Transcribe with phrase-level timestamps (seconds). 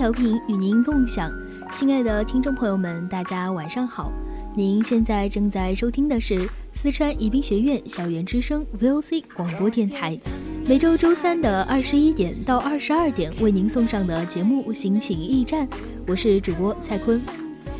[0.00, 1.30] 调频与您共享，
[1.76, 4.10] 亲爱的听众朋友们，大家晚上好。
[4.56, 10.18] 您现在正在收听的是四川宜宾学院校园之声 VOC 广播电台，
[10.66, 15.68] 每周周三的二十一点到二十二点为您送上的节目《心情驿站》，
[16.06, 17.20] 我是主播蔡坤。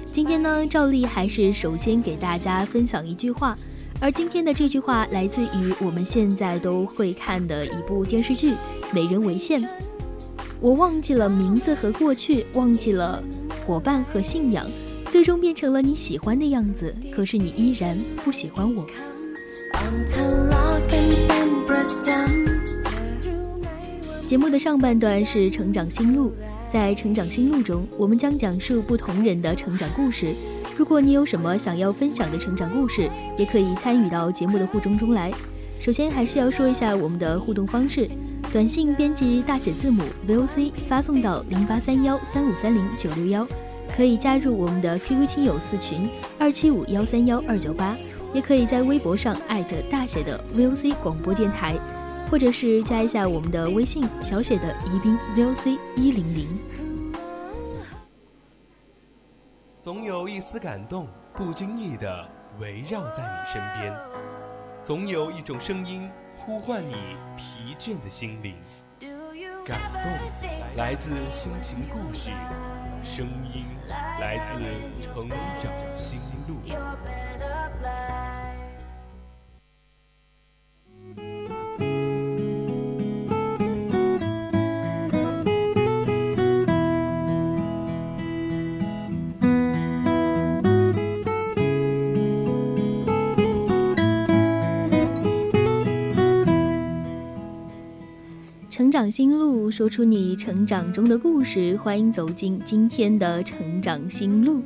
[0.04, 3.56] 今天呢，照例还是首先给大家分享一句话，
[3.98, 8.52] 而今天的这句话来自于我们现在都会看的一部电视剧
[8.92, 9.62] 《美人为馅》。
[10.62, 13.22] 我忘记了名字和过去，忘记了
[13.66, 14.66] 伙伴和信仰，
[15.08, 16.94] 最终变成了你喜欢的样子。
[17.10, 18.86] 可是你依然不喜欢我。
[24.28, 26.30] 节目的上半段是成长心路，
[26.70, 30.34] 在成长心路中，我们将讲述不同人的成长故事。
[30.76, 35.32] 如果你有什么想要分享的成长故事，也可以参与到节目的互动中来。
[35.80, 38.06] 首先还是要说一下我们的互动方式。
[38.52, 43.46] 短信编辑大写字母 VOC 发送到零八三幺三五三零九六幺，
[43.96, 47.96] 可以加入我们的 QQ 亲友四群二七五幺三幺二九八，
[48.34, 51.78] 也可以在微博上艾特大写的 VOC 广播电台，
[52.30, 56.46] 或者是加一下我们的微信小写的宜宾 VOC 一零零。
[59.80, 62.28] 总有一丝感动，不经意的
[62.60, 63.94] 围绕在你身边，
[64.82, 66.10] 总有一种声音。
[66.42, 66.94] 呼唤你
[67.36, 68.56] 疲倦的心灵，
[69.66, 70.02] 感动
[70.74, 72.30] 来自心情故事，
[73.04, 73.66] 声音
[74.18, 74.54] 来自
[75.04, 76.56] 成长心路。
[99.00, 101.74] 长心路，说出你成长中的故事。
[101.78, 104.60] 欢迎走进今天的成长心路。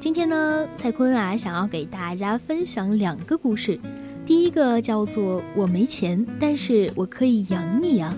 [0.00, 3.76] 今天呢，蔡坤啊，想要给大家分享两个故事。
[4.24, 8.16] 第一个叫做“我没钱，但是我可以养你啊”。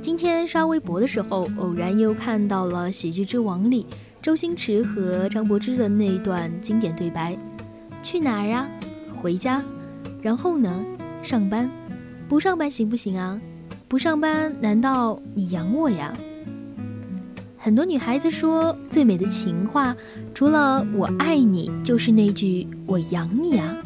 [0.00, 3.84] 今天刷微博的时候，偶然又看到了《喜剧之王》里
[4.22, 7.36] 周星驰和张柏芝的那段经典对白
[8.02, 8.66] ：“去哪儿啊？
[9.20, 9.62] 回家。
[10.22, 10.82] 然后呢？
[11.22, 11.70] 上班。
[12.26, 13.38] 不上班行不行啊？”
[13.92, 16.10] 不上班，难道你养我呀？
[17.58, 19.94] 很多女孩子说，最美的情话，
[20.34, 23.76] 除了“我爱你”，就是那句“我养你啊”。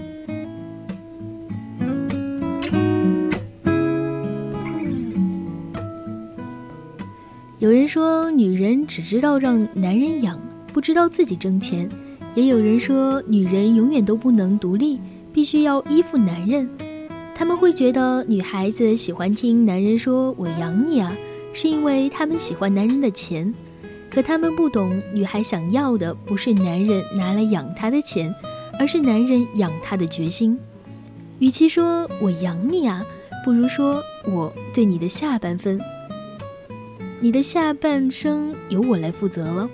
[7.58, 10.38] 有人说，女人只知道让男人养，
[10.72, 11.88] 不知道自己挣钱；
[12.36, 15.00] 也有人说，女人永远都不能独立，
[15.32, 16.68] 必须要依附男人。
[17.38, 21.14] 他们会觉得女孩子喜欢听男人说“我养你啊”，
[21.52, 23.52] 是因为他们喜欢男人的钱。
[24.10, 28.34] 可他们不懂，女孩想要的不是男人拿来养她的钱，
[28.80, 30.58] 而是男人养她的决心。
[31.38, 33.04] 与其说我养你啊，
[33.44, 35.78] 不如说我对你的下半分，
[37.20, 39.68] 你的下半生由我来负责了。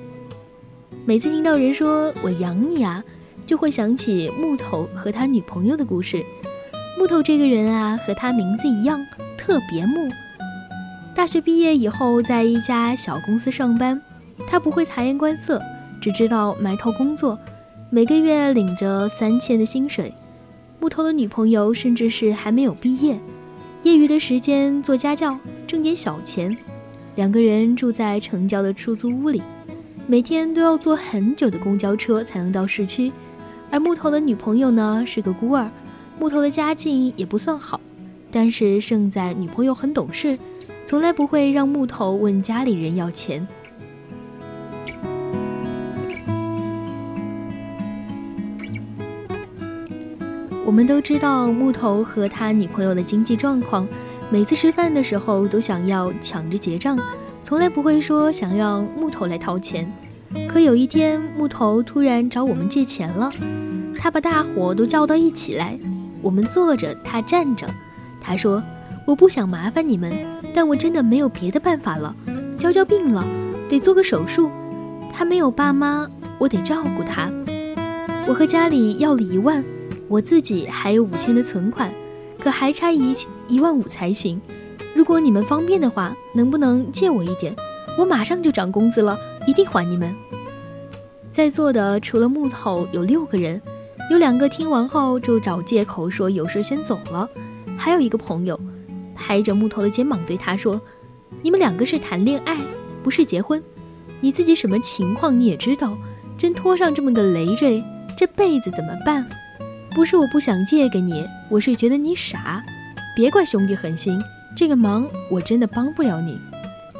[1.06, 3.04] 每次听到人说我养你啊，
[3.46, 6.24] 就会想起木头和他女朋友的故事。
[6.98, 9.04] 木头这个人啊，和他名字一样，
[9.36, 10.08] 特别木。
[11.14, 14.00] 大学毕业以后，在一家小公司上班，
[14.46, 15.60] 他不会察言观色，
[16.00, 17.38] 只知道埋头工作，
[17.90, 20.12] 每个月领着三千的薪水。
[20.78, 23.18] 木头的女朋友甚至是还没有毕业，
[23.82, 25.36] 业余的时间做家教，
[25.66, 26.56] 挣点小钱。
[27.16, 29.42] 两个人住在城郊的出租屋里，
[30.06, 33.12] 每天都要坐很久的公交车才能到市区。
[33.70, 35.68] 而木头的女朋友呢，是个孤儿。
[36.22, 37.80] 木头的家境也不算好
[38.30, 40.38] 但是胜在女朋友很懂事
[40.86, 43.44] 从来不会让木头问家里人要钱。
[50.64, 53.84] 我们都知道木头和他女朋友的经济状况
[54.30, 56.96] 每次吃饭的时候都想要抢着结账
[57.42, 59.92] 从来不会说想让木头来掏钱。
[60.48, 63.28] 可有一天木头突然找我们借钱了
[63.98, 65.76] 他把大伙都叫到一起来
[66.22, 67.66] 我们坐着，他站着。
[68.20, 68.62] 他说
[69.04, 70.12] ：“我不想麻烦你们，
[70.54, 72.14] 但我真的没有别的办法了。
[72.58, 73.26] 娇娇病了，
[73.68, 74.50] 得做个手术，
[75.12, 76.08] 他没有爸妈，
[76.38, 77.28] 我得照顾他。
[78.26, 79.62] 我和家里要了一万。”
[80.08, 81.90] 我自己还有五千的存款，
[82.38, 83.16] 可还差一
[83.48, 84.38] 一万五才行。
[84.94, 87.56] 如果你们方便的话，能不能借我一点？
[87.98, 90.14] 我马上就涨工资了，一定还你们。
[91.32, 93.58] 在座的除了木头有六个人，
[94.10, 97.28] 有两个听完后就找借口说有事先走了，
[97.78, 98.58] 还有一个朋友
[99.14, 100.80] 拍着木头的肩膀对他说
[101.40, 102.58] ：“你们两个是谈恋爱，
[103.02, 103.62] 不是结婚。
[104.20, 105.96] 你自己什么情况你也知道，
[106.36, 107.82] 真拖上这么个累赘，
[108.18, 109.26] 这辈子怎么办？”
[109.94, 112.62] 不是我不想借给你，我是觉得你傻。
[113.14, 114.18] 别怪兄弟狠心，
[114.56, 116.38] 这个忙我真的帮不了你。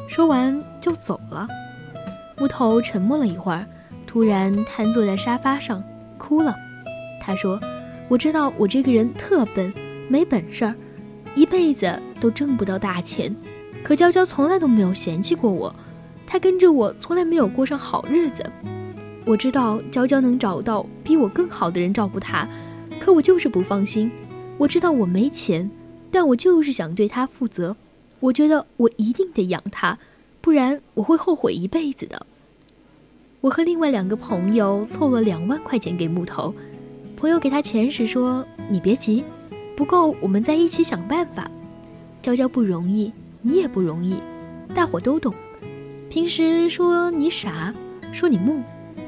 [0.09, 1.49] 说完就走了。
[2.39, 3.65] 木头沉默了一会儿，
[4.07, 5.83] 突然瘫坐在沙发上
[6.19, 6.55] 哭了。
[7.25, 7.61] 他说
[8.11, 9.73] ：“我知道我这个人特笨，
[10.09, 10.75] 没本事儿，
[11.37, 13.35] 一辈子都挣不到大钱。
[13.85, 15.73] 可娇娇从来都没有嫌弃过我，
[16.27, 18.45] 她跟着我从来没有过上好日子。
[19.25, 22.47] 我知道娇娇能找到比我更好的人照顾她。”
[22.99, 24.11] 可我就是不放心，
[24.59, 25.69] 我知道我没钱，
[26.11, 27.77] 但我就是想对她负责。
[28.21, 29.99] 我觉得我一定得养她，
[30.41, 32.27] 不然我会后悔一辈子的。
[33.41, 36.55] 我和另外两个朋友凑了两万块钱给木头，
[37.23, 39.23] 朋友给他钱时说：“你别急，
[39.77, 41.49] 不够我们再一起想办法。”
[42.21, 44.17] 娇娇不容易，你也不容易，
[44.75, 45.33] 大伙都懂。
[46.11, 47.73] 平时说你傻，
[48.13, 48.61] 说你木，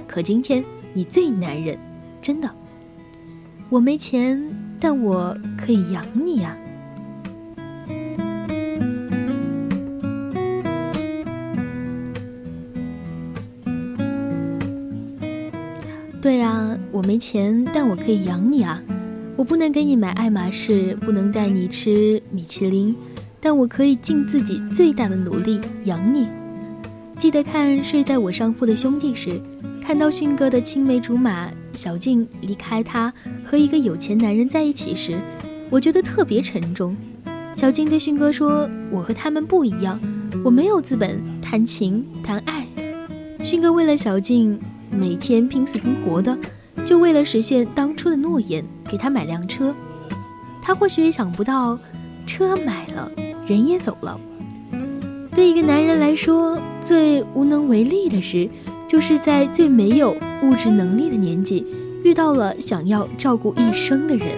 [0.07, 1.77] 可今天你最男人，
[2.23, 2.49] 真的。
[3.69, 4.41] 我没钱，
[4.79, 6.57] 但我可以养你呀。
[16.25, 18.81] 对呀，我没钱，但我可以养你啊。
[19.37, 22.97] 我不能给你买爱马仕，不能带你吃米其林，
[23.43, 26.27] 但我可以尽自己最大的努力养你。
[27.19, 29.39] 记得看睡在我上铺的兄弟时，
[29.83, 31.51] 看到迅哥的青梅竹马。
[31.75, 33.13] 小静离开他
[33.45, 35.19] 和一个有钱男人在一起时，
[35.69, 36.97] 我觉得特别沉重。
[37.55, 40.01] 小静对迅哥说：“我和他们不一样，
[40.43, 42.67] 我没有资本谈情谈爱。”
[43.45, 44.59] 迅哥为了小静，
[44.99, 46.37] 每天拼死拼活的，
[46.87, 49.75] 就为了实现当初的诺言，给他买辆车。
[50.63, 51.79] 他或许也想不到，
[52.27, 53.11] 车买了，
[53.47, 54.19] 人也走了。
[55.35, 58.49] 对一个男人来说，最无能为力的事。
[58.87, 61.67] 就是在最没有物质能力的年纪，
[62.05, 64.29] 遇到了想要照顾一生的人。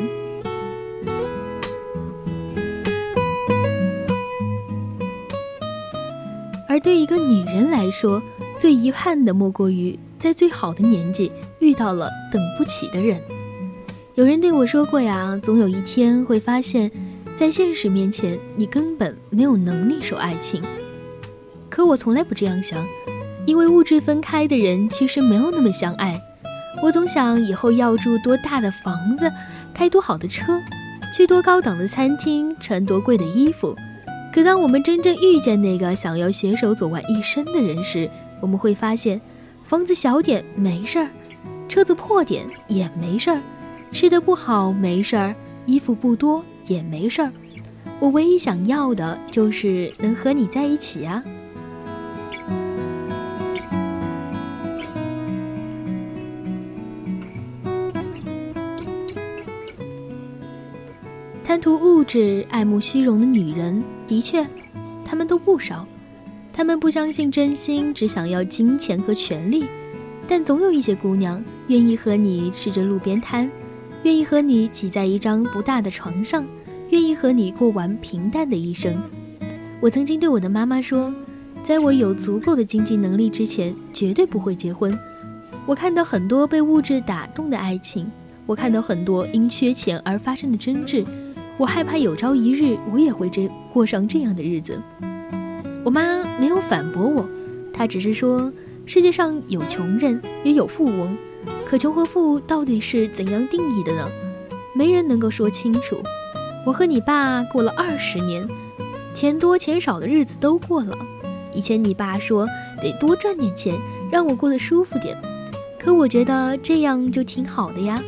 [6.66, 8.22] 而对一个女人来说，
[8.58, 13.20] 最遗憾的莫过于在最好的年纪遇到了等不起的人。
[14.14, 16.90] 有人对我说过呀，总有一天会发现，
[17.38, 20.62] 在现实面前，你根本没有能力守爱情。
[21.68, 22.84] 可我从来不这样想。
[23.46, 26.20] 因为物质分开的人其实没有那么相爱。
[26.82, 29.30] 我总想以后要住多大的房子，
[29.72, 30.60] 开多好的车，
[31.16, 33.72] 去多高档的餐厅，穿多贵的衣服。
[34.34, 39.20] 可当我们真正遇见那个想要携手走完一生的人时，我们会发现，
[39.66, 41.08] 房子小点没事儿，
[41.68, 43.40] 车子破点也没事儿，
[43.90, 45.34] 吃的不好没事儿，
[45.66, 47.32] 衣服不多也没事儿。
[47.98, 51.20] 我唯一想要的就是能和你在一起啊。
[61.44, 64.46] 贪图物质、爱慕虚荣的女人，的确，
[65.04, 65.84] 她们都不少。
[66.56, 69.66] 他们不相信真心，只想要金钱和权利。
[70.26, 73.48] 但总有一些姑娘愿意和你吃着路边摊，
[74.04, 76.42] 愿意和你挤在一张不大的床上，
[76.88, 78.96] 愿意和你过完平淡的一生。
[79.80, 81.14] 我曾经对我的妈妈说，
[81.62, 84.98] 在我有足够的经济能力之前，绝对不会结婚。
[85.66, 88.10] 我看到很多被物质打动的爱情，
[88.46, 91.04] 我看到很多因缺钱而发生的争执。
[91.58, 94.80] 我害怕有朝一日我也会这过上这样的日子。
[95.86, 97.24] 我妈没有反驳我，
[97.72, 98.52] 她只是说：
[98.86, 101.16] 世界上有穷人也有富翁，
[101.64, 104.08] 可穷和富到底是怎样定义的呢？
[104.74, 105.96] 没人能够说清楚。
[106.66, 108.44] 我和你爸过了二十年，
[109.14, 110.92] 钱多钱少的日子都过了。
[111.54, 112.48] 以前你爸说
[112.82, 113.72] 得多赚点钱，
[114.10, 115.16] 让我过得舒服点，
[115.78, 118.02] 可我觉得这样就挺好的呀。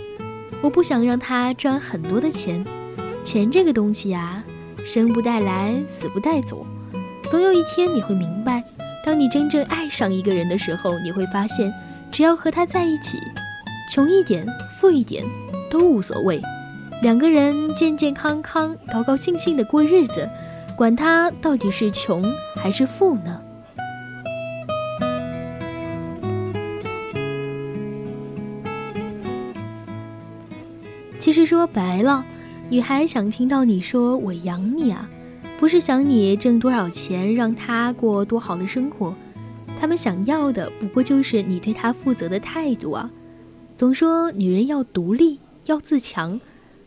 [0.61, 2.65] 我不想让他赚很多的钱。
[3.23, 4.43] 钱这个东西呀，
[4.85, 6.67] 生不带来，死不带走。
[7.31, 8.65] 总有一天你会明白，
[9.05, 11.71] 当你真正爱上一个人的时候，你会发现，
[12.11, 13.19] 只要和他在一起，
[13.93, 14.47] 穷一点、
[14.81, 15.23] 富一点
[15.71, 16.41] 都无所谓。
[17.03, 20.27] 两个人健健康康、高高兴兴的过日子，
[20.75, 22.25] 管他到底是穷
[22.57, 23.39] 还是富呢？
[31.21, 32.25] 其实说白了，
[32.71, 35.07] 女孩想听到你说“我养你啊”，
[35.59, 39.13] 不是想你挣多少钱，让她过多好的生活，
[39.79, 43.11] 他们想要的不过就是你对她负责的态度啊。
[43.77, 46.41] 总说女人要独立，要自强。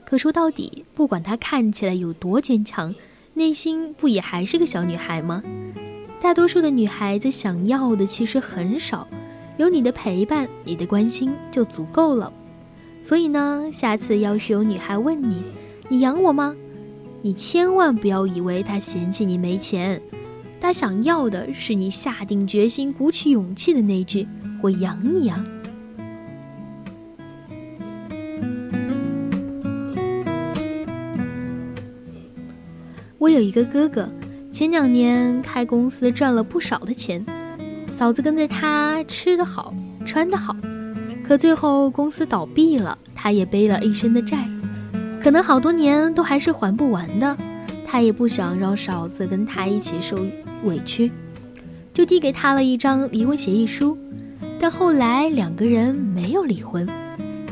[0.05, 2.95] 可说到底，不管她看起来有多坚强，
[3.33, 5.43] 内心不也还是个小女孩吗？
[6.21, 9.05] 大多数的女孩子想要的其实很少，
[9.57, 12.31] 有你的陪伴，你的关心就足够了。
[13.03, 15.43] 所以呢，下次要是有女孩问你，
[15.89, 16.55] 你养我吗？
[17.23, 20.01] 你千万不要以为他嫌弃你没钱，
[20.59, 24.27] 他想要的是你下定决心、鼓起勇气的那句
[24.61, 25.45] “我养你啊”。
[33.19, 34.09] 我有一个哥哥，
[34.51, 37.23] 前两年开公司赚了不少的钱，
[37.95, 39.71] 嫂子跟着他吃得好，
[40.07, 40.55] 穿得好，
[41.23, 44.49] 可最后公司倒闭了，他也背了一身的债，
[45.23, 47.37] 可能好多年都还是还不完的。
[47.85, 50.15] 他也不想让嫂子跟他一起受
[50.63, 51.11] 委屈，
[51.93, 53.97] 就递给他了一张离婚协议书。
[54.59, 56.87] 但后来两个人没有离婚，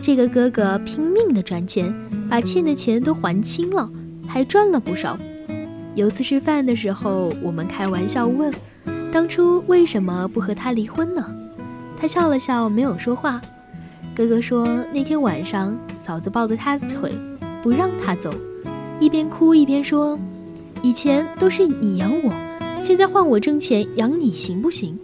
[0.02, 1.94] 这个哥哥拼命的赚钱，
[2.30, 3.90] 把欠的钱都还清了，
[4.28, 5.20] 还赚了不少。
[5.96, 8.54] 有次吃饭的时候，我们开玩笑问
[9.12, 11.26] ：“当初为什么不和他离婚呢？”
[12.00, 13.42] 他笑了笑，没有说话。
[14.16, 15.76] 哥哥说：“那天晚上，
[16.08, 17.12] 嫂子抱着他的腿，
[17.62, 18.30] 不让他走，
[19.00, 20.18] 一边哭一边说
[20.82, 22.32] ：‘以前都是你养我，
[22.82, 24.98] 现在换我挣钱养你，行不行？’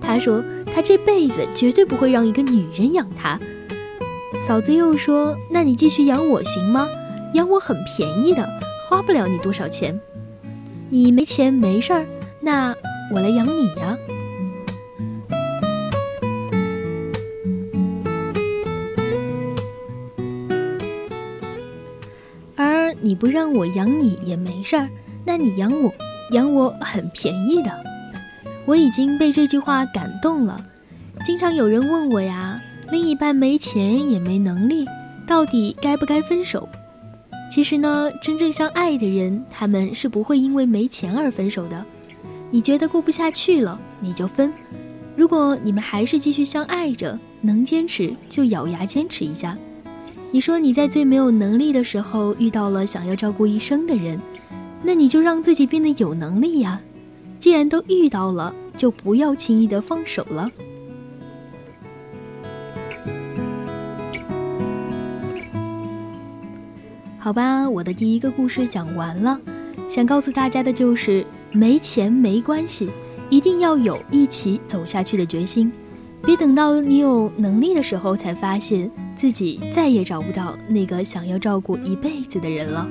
[0.00, 0.42] 他说
[0.74, 3.38] 他这辈子绝对不会让一个女人养他。
[4.46, 6.86] 嫂子又说：‘那你继续养我行吗？
[7.34, 8.48] 养我很便宜的，
[8.88, 9.98] 花不了你多少钱。’”
[10.88, 12.06] 你没钱没事儿，
[12.40, 12.72] 那
[13.12, 13.98] 我来养你呀。
[23.06, 24.88] 你不让我养你也没事儿，
[25.24, 25.94] 那你养我，
[26.32, 27.70] 养我很便宜的。
[28.64, 30.60] 我已经被这句话感动了。
[31.24, 32.60] 经常有人问我呀，
[32.90, 34.84] 另一半没钱也没能力，
[35.24, 36.68] 到底该不该分手？
[37.48, 41.84] 其实呢，真正相爱的人，他们是不会因为没钱而分手的。
[42.50, 44.50] 你觉得过不下去了，你就分；
[45.14, 49.56] 如果你们还是继续相爱着，能坚持就咬牙坚持一下。
[50.36, 54.20] 你说你在最没有能力的时候遇到了想要照顾一生的人，
[54.82, 56.78] 那你就让自己变得有能力呀。
[57.40, 60.46] 既然都遇到了，就不要轻易的放手了。
[67.18, 69.40] 好吧，我的第一个故事讲完了。
[69.88, 72.90] 想告诉大家的就是，没钱没关系，
[73.30, 75.72] 一定要有一起走下去的决心。
[76.22, 82.86] 别等到你有能力的时候，才发现自己再也找不到那个想要照顾一辈子的人了。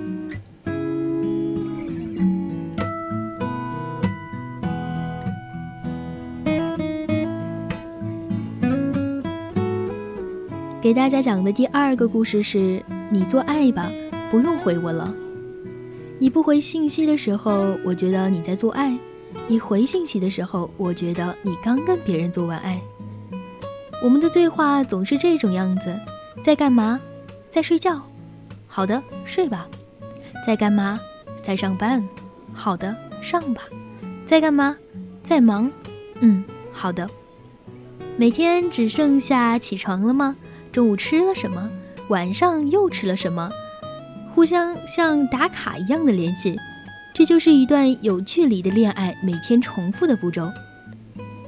[10.82, 13.90] 给大家讲的第二个故事是：你做爱吧。
[14.32, 15.14] 不用回我了。
[16.20, 18.98] 你不回信息的时候，我觉得你在做爱；
[19.48, 22.82] 你回信息的时候，我觉得你刚跟别人做完爱。
[24.04, 25.96] 我们的对话总是这种样子：
[26.46, 27.02] 在干嘛？
[27.50, 28.00] 在睡觉。
[28.68, 29.68] 好的，睡吧。
[30.46, 31.00] 在干嘛？
[31.44, 32.08] 在上班。
[32.54, 33.64] 好的，上吧。
[34.28, 34.78] 在干嘛？
[35.24, 35.72] 在忙。
[36.20, 37.10] 嗯，好的。
[38.16, 40.36] 每天只剩下起床了吗？
[40.72, 41.68] 中午吃了什么？
[42.10, 43.50] 晚上又吃了什么？
[44.36, 46.56] 互相像打卡一样的联系，
[47.12, 49.18] 这就是一段有距离的恋爱。
[49.24, 50.52] 每天重复的步骤，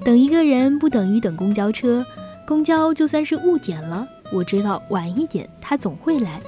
[0.03, 2.03] 等一个人不等于等公交车，
[2.47, 6.39] 公交就算是误点了，我知道晚一点他总会来，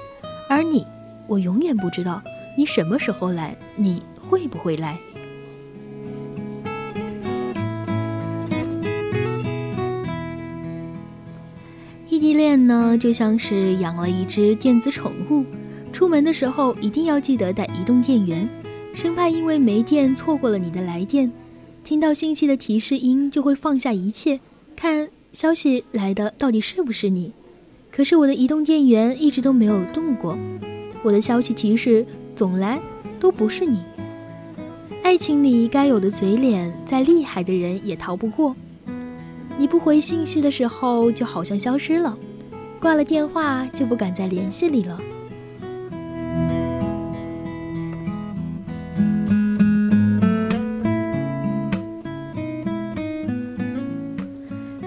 [0.50, 0.86] 而你，
[1.28, 2.22] 我永远不知道
[2.58, 4.98] 你什么时候来，你会不会来？
[12.10, 15.46] 异地恋呢，就像是养了一只电子宠物。
[15.94, 18.48] 出门的时候一定要记得带移动电源，
[18.94, 21.32] 生怕因为没电错过了你的来电。
[21.86, 24.40] 听到信息的提示音就会放下一切，
[24.76, 27.32] 看消息来的到底是不是你。
[28.00, 30.38] 可是我的移动电源一直都没有动过，
[31.04, 32.80] 我的消息提示总来
[33.20, 33.84] 都不是你。
[35.04, 38.56] 爱情里该有的嘴脸，再厉害的人也逃不过。
[39.58, 42.16] 你不回信息的时候，就好像消失了；
[42.80, 44.98] 挂了电话，就不敢再联系你了。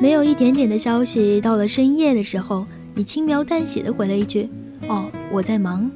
[0.01, 4.49] 没有一点点的消息，到了深夜的时候，你轻描淡写的回了一句
[4.89, 5.91] ：“哦，我在忙。”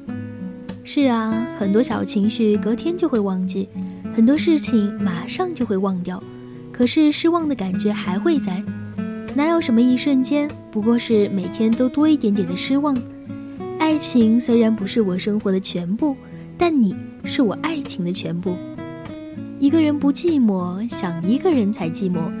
[0.83, 3.67] 是啊，很多小情绪隔天就会忘记，
[4.15, 6.21] 很多事情马上就会忘掉，
[6.71, 8.63] 可是失望的感觉还会在。
[9.35, 12.97] 哪有什么一瞬间，不过是每天都多一点点的失望。
[13.77, 16.15] 爱情虽然不是我生活的全部，
[16.57, 18.55] 但你是我爱情的全部。
[19.59, 22.31] 一个人不寂寞，想一个人才寂寞。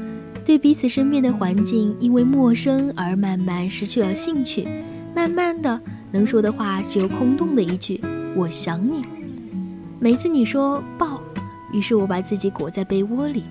[0.47, 4.65] 对彼此身边的环境，因为陌生而慢慢失去了兴趣，
[5.13, 5.77] 慢慢的
[6.09, 7.99] 能说的话只有空洞的一句
[8.33, 9.01] “我想你”。
[9.99, 11.19] 每次你说抱，
[11.73, 13.43] 于是我把自己裹在被窝里，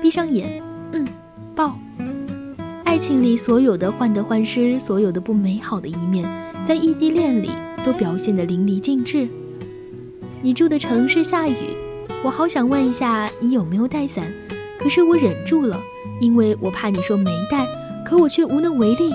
[0.00, 0.62] 闭上眼，
[0.92, 1.06] 嗯，
[1.54, 1.78] 抱。
[2.82, 6.24] 爱情里所有的患得患失，所有的不美好的一面，
[6.66, 7.50] 在异地恋里
[7.84, 9.28] 都表现得淋漓尽致。
[10.40, 11.54] 你住的城市下雨，
[12.24, 14.32] 我好想问一下你有没有带伞，
[14.78, 15.78] 可是我忍住了。
[16.20, 17.64] 因为我怕你说没带，
[18.04, 19.12] 可我却无能为力，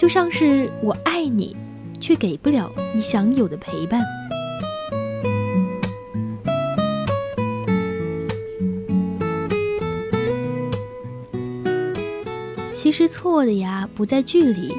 [0.00, 1.54] 就像是我爱你，
[2.00, 4.00] 却给不了你想有的陪伴。
[12.72, 14.72] 其实错的呀，不在距离，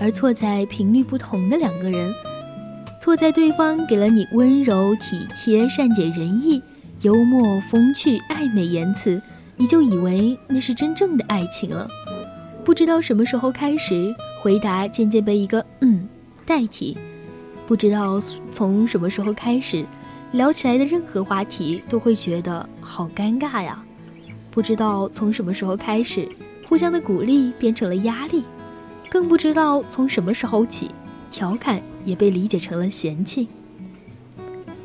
[0.00, 2.14] 而错在频率不同的两个人，
[3.02, 6.62] 错在对方给了你温柔体贴、善解人意、
[7.00, 9.20] 幽默风趣、暧昧言辞。
[9.58, 11.88] 你就以为那是真正的爱情了，
[12.64, 16.06] 不知道什么时候开始，回答渐渐被一个“嗯”
[16.44, 16.96] 代替，
[17.66, 18.20] 不知道
[18.52, 19.84] 从什么时候开始，
[20.32, 23.82] 聊起来的任何话题都会觉得好尴尬呀，
[24.50, 26.28] 不知道从什么时候开始，
[26.68, 28.44] 互相的鼓励变成了压力，
[29.08, 30.90] 更不知道从什么时候起，
[31.30, 33.48] 调侃也被理解成了嫌弃。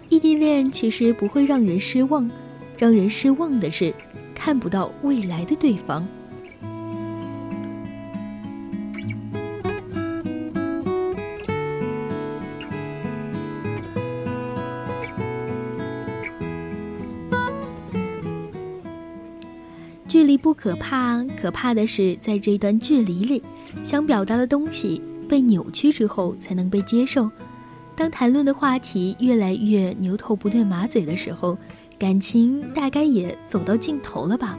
[0.07, 2.29] 异地恋其实不会让人失望，
[2.77, 3.93] 让人失望的是。
[4.43, 6.03] 看不到未来的对方，
[20.07, 23.43] 距离不可怕，可怕的是在这段距离里，
[23.85, 24.99] 想表达的东西
[25.29, 27.29] 被扭曲之后才能被接受。
[27.95, 31.55] 当谈论的话题越来越牛头不对马嘴的时候。
[32.01, 34.57] 感情大概也走到尽头了吧？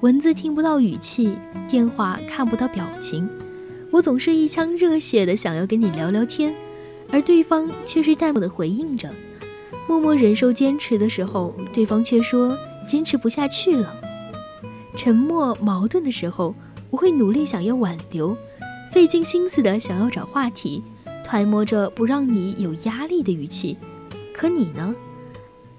[0.00, 1.34] 文字听不到语气，
[1.66, 3.26] 电话看不到表情，
[3.90, 6.54] 我总是一腔热血的想要跟你聊聊天，
[7.10, 9.10] 而对方却是淡漠的回应着。
[9.88, 12.54] 默默忍受坚持的时候，对方却说
[12.86, 13.96] 坚持不下去了。
[14.94, 16.54] 沉默矛盾的时候，
[16.90, 18.36] 我会努力想要挽留，
[18.92, 20.82] 费尽心思的想要找话题，
[21.24, 23.78] 揣摩着不让你有压力的语气。
[24.34, 24.94] 可你呢？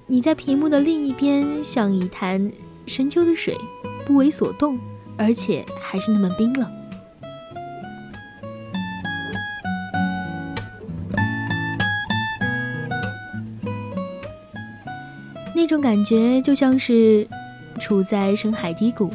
[0.10, 2.50] 你在屏幕的另一边，像一潭
[2.86, 3.58] 深秋的水，
[4.06, 4.80] 不为所动，
[5.18, 6.66] 而且还是那么冰冷。
[15.54, 17.28] 那种感觉就像是
[17.78, 19.12] 处在深海低谷，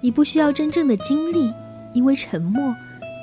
[0.00, 1.52] 你不需要真正的经历，
[1.92, 2.74] 因为沉默，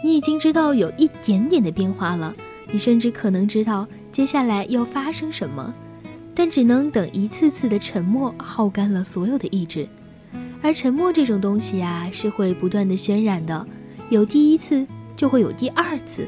[0.04, 2.32] 你已经知道有一点点的变化了，
[2.72, 5.74] 你甚至可能知道接下来要发生什么。
[6.40, 9.88] 但只能等一次次的沉默耗干了所有的意志，
[10.62, 13.66] 而沉默这种东西啊，是会不断的渲染的，
[14.12, 16.28] 有第一次就会有第二次，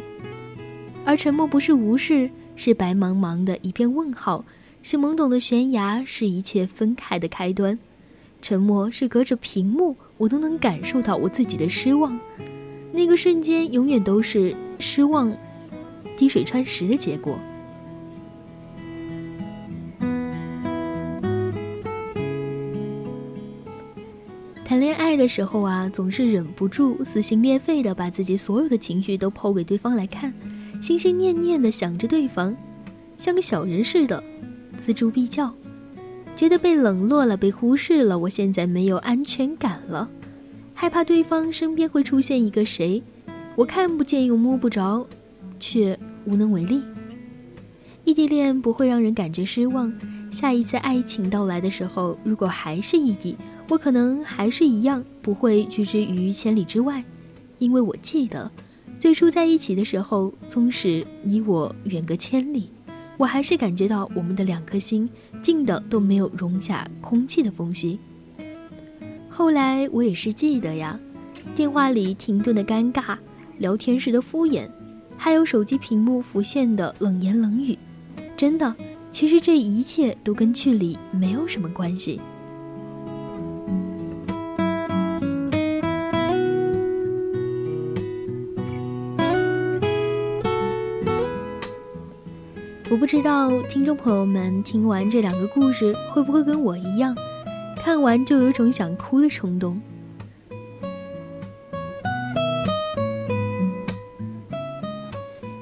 [1.06, 4.44] 而沉默不是无视，是白茫茫的一片问号，
[4.82, 7.78] 是懵懂的悬崖，是一切分开的开端。
[8.42, 12.20] 沉默是隔着屏幕，我都能感受到我自己的失望，
[12.92, 15.32] 那个瞬间永远都是失望，
[16.18, 17.38] 滴水穿石的结果。
[24.80, 30.34] 谈恋爱的时候啊，总是忍不住撕心裂肺的把自己所有的情绪都抛给对方来看，
[30.82, 32.56] 心心念念的想着对方，
[33.18, 34.24] 像个小人似的
[34.88, 35.54] 锱铢必较，
[36.34, 40.10] 觉得被冷落了，被忽视了，我现在没有安全感了，
[40.74, 43.04] 害怕对方身边会出现一个谁，
[43.58, 45.06] 我看不见又摸不着，
[45.60, 46.82] 却无能为力。
[48.06, 49.92] 异地恋不会让人感觉失望，
[50.40, 53.36] 下一次爱情到来的时候，如果还是异地。
[53.68, 57.04] 我可能还是一样不会拒之于千里之外，
[57.58, 58.50] 因为我记得，
[58.98, 62.70] 最初在一起的时候，纵使你我远隔千里，
[63.18, 65.10] 我还是感觉到我们的两颗心
[65.44, 68.00] 近的都没有容下空气的缝隙。
[69.30, 70.98] 后来我也是记得呀，
[71.54, 73.18] 电话里停顿的尴尬，
[73.58, 74.70] 聊天时的敷衍，
[75.18, 77.78] 还有手机屏幕浮现的冷言冷语，
[78.38, 78.74] 真的，
[79.12, 82.22] 其实这一切都跟距离没有什么关系。
[92.92, 97.16] 我不知道听众朋友们听完这两个故事会不会跟我一样，
[97.76, 99.80] 看完就有种想哭的冲动。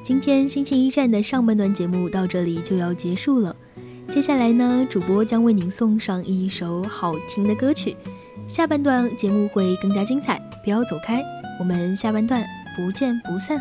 [0.07, 3.53] 今天星期一站的上半段节目到这里就要结束了，
[4.09, 7.93] 接下来呢，主播将为您送上一首好听的歌曲，
[8.47, 11.21] 下半段节目会更加精彩，不要走开，
[11.59, 12.41] 我们下半段
[12.77, 13.59] 不见不散。